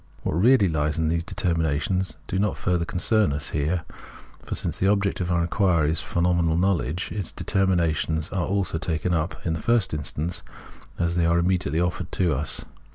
[0.23, 3.83] What really lies in these determinations does not further concern us here;
[4.43, 9.13] for since the object of our inquiry is phenomenal knowledge, its determinations are also taken
[9.13, 10.41] up, in the first instance,
[10.97, 12.65] as they are immediately offered to us.